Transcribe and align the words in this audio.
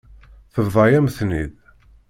Tebḍa-yam-ten-id. 0.53 1.55